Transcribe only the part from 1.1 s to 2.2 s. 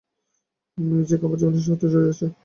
আমার জীবনের সাথে জড়িয়ে